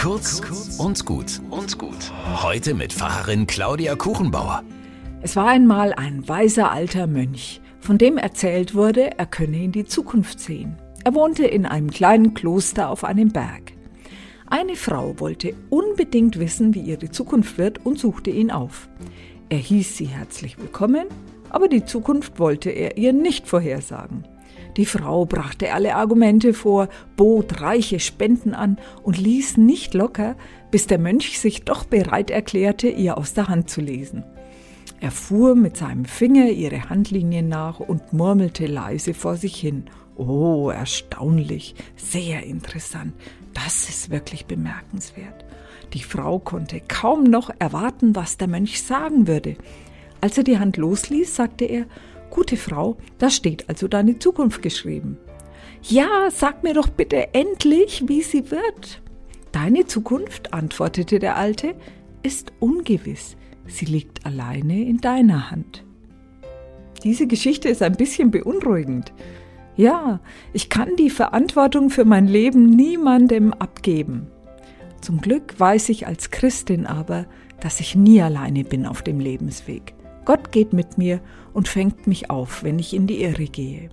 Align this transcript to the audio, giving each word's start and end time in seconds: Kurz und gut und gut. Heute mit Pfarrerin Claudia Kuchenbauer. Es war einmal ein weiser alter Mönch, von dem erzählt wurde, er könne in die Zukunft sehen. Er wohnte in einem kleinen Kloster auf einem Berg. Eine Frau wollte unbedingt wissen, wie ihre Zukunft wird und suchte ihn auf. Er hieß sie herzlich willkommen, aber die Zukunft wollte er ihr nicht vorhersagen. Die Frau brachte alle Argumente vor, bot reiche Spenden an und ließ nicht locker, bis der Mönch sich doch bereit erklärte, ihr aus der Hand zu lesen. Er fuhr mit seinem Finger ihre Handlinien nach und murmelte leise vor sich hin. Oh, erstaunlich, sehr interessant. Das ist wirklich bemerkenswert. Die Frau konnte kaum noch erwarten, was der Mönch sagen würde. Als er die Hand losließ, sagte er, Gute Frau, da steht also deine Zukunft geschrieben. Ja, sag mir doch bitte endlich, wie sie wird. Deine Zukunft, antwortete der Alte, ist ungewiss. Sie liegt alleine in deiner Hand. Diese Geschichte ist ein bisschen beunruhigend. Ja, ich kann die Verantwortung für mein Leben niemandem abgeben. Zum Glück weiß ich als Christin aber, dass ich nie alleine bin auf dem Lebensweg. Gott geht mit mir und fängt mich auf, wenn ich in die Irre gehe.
Kurz 0.00 0.40
und 0.78 1.04
gut 1.04 1.42
und 1.50 1.76
gut. 1.76 2.10
Heute 2.42 2.72
mit 2.72 2.90
Pfarrerin 2.90 3.46
Claudia 3.46 3.96
Kuchenbauer. 3.96 4.62
Es 5.20 5.36
war 5.36 5.48
einmal 5.48 5.92
ein 5.92 6.26
weiser 6.26 6.72
alter 6.72 7.06
Mönch, 7.06 7.60
von 7.80 7.98
dem 7.98 8.16
erzählt 8.16 8.74
wurde, 8.74 9.18
er 9.18 9.26
könne 9.26 9.62
in 9.62 9.72
die 9.72 9.84
Zukunft 9.84 10.40
sehen. 10.40 10.78
Er 11.04 11.14
wohnte 11.14 11.44
in 11.44 11.66
einem 11.66 11.90
kleinen 11.90 12.32
Kloster 12.32 12.88
auf 12.88 13.04
einem 13.04 13.28
Berg. 13.28 13.72
Eine 14.46 14.76
Frau 14.76 15.20
wollte 15.20 15.54
unbedingt 15.68 16.38
wissen, 16.38 16.74
wie 16.74 16.80
ihre 16.80 17.10
Zukunft 17.10 17.58
wird 17.58 17.84
und 17.84 17.98
suchte 17.98 18.30
ihn 18.30 18.50
auf. 18.50 18.88
Er 19.50 19.58
hieß 19.58 19.98
sie 19.98 20.06
herzlich 20.06 20.58
willkommen, 20.58 21.08
aber 21.50 21.68
die 21.68 21.84
Zukunft 21.84 22.38
wollte 22.38 22.70
er 22.70 22.96
ihr 22.96 23.12
nicht 23.12 23.46
vorhersagen. 23.46 24.24
Die 24.76 24.86
Frau 24.86 25.24
brachte 25.24 25.72
alle 25.72 25.96
Argumente 25.96 26.54
vor, 26.54 26.88
bot 27.16 27.60
reiche 27.60 28.00
Spenden 28.00 28.54
an 28.54 28.78
und 29.02 29.18
ließ 29.18 29.56
nicht 29.56 29.94
locker, 29.94 30.36
bis 30.70 30.86
der 30.86 30.98
Mönch 30.98 31.38
sich 31.38 31.64
doch 31.64 31.84
bereit 31.84 32.30
erklärte, 32.30 32.88
ihr 32.88 33.18
aus 33.18 33.34
der 33.34 33.48
Hand 33.48 33.68
zu 33.70 33.80
lesen. 33.80 34.24
Er 35.00 35.10
fuhr 35.10 35.54
mit 35.54 35.76
seinem 35.76 36.04
Finger 36.04 36.50
ihre 36.50 36.90
Handlinien 36.90 37.48
nach 37.48 37.80
und 37.80 38.12
murmelte 38.12 38.66
leise 38.66 39.14
vor 39.14 39.36
sich 39.36 39.56
hin. 39.56 39.84
Oh, 40.16 40.68
erstaunlich, 40.68 41.74
sehr 41.96 42.42
interessant. 42.44 43.14
Das 43.54 43.88
ist 43.88 44.10
wirklich 44.10 44.44
bemerkenswert. 44.44 45.44
Die 45.94 46.02
Frau 46.02 46.38
konnte 46.38 46.80
kaum 46.86 47.24
noch 47.24 47.50
erwarten, 47.58 48.14
was 48.14 48.36
der 48.36 48.48
Mönch 48.48 48.82
sagen 48.82 49.26
würde. 49.26 49.56
Als 50.20 50.36
er 50.36 50.44
die 50.44 50.58
Hand 50.58 50.76
losließ, 50.76 51.34
sagte 51.34 51.64
er, 51.64 51.86
Gute 52.30 52.56
Frau, 52.56 52.96
da 53.18 53.28
steht 53.28 53.68
also 53.68 53.88
deine 53.88 54.18
Zukunft 54.18 54.62
geschrieben. 54.62 55.18
Ja, 55.82 56.30
sag 56.30 56.62
mir 56.62 56.74
doch 56.74 56.88
bitte 56.88 57.34
endlich, 57.34 58.04
wie 58.06 58.22
sie 58.22 58.50
wird. 58.50 59.02
Deine 59.52 59.86
Zukunft, 59.86 60.54
antwortete 60.54 61.18
der 61.18 61.36
Alte, 61.36 61.74
ist 62.22 62.52
ungewiss. 62.60 63.36
Sie 63.66 63.86
liegt 63.86 64.24
alleine 64.26 64.84
in 64.84 64.98
deiner 64.98 65.50
Hand. 65.50 65.84
Diese 67.02 67.26
Geschichte 67.26 67.68
ist 67.68 67.82
ein 67.82 67.96
bisschen 67.96 68.30
beunruhigend. 68.30 69.12
Ja, 69.76 70.20
ich 70.52 70.68
kann 70.68 70.96
die 70.96 71.10
Verantwortung 71.10 71.90
für 71.90 72.04
mein 72.04 72.28
Leben 72.28 72.68
niemandem 72.68 73.52
abgeben. 73.54 74.26
Zum 75.00 75.20
Glück 75.20 75.58
weiß 75.58 75.88
ich 75.88 76.06
als 76.06 76.30
Christin 76.30 76.86
aber, 76.86 77.26
dass 77.60 77.80
ich 77.80 77.94
nie 77.94 78.20
alleine 78.20 78.64
bin 78.64 78.86
auf 78.86 79.02
dem 79.02 79.18
Lebensweg. 79.18 79.94
Gott 80.30 80.52
geht 80.52 80.72
mit 80.72 80.96
mir 80.96 81.20
und 81.54 81.66
fängt 81.66 82.06
mich 82.06 82.30
auf, 82.30 82.62
wenn 82.62 82.78
ich 82.78 82.94
in 82.94 83.08
die 83.08 83.24
Irre 83.24 83.46
gehe. 83.46 83.88